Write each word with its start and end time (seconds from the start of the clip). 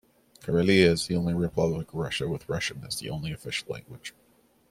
Karelia 0.39 0.87
is 0.87 1.05
the 1.05 1.15
only 1.15 1.35
republic 1.35 1.89
of 1.89 1.93
Russia 1.93 2.27
with 2.27 2.49
Russian 2.49 2.83
as 2.87 2.95
the 2.97 3.11
only 3.11 3.31
official 3.31 3.71
language. 3.71 4.15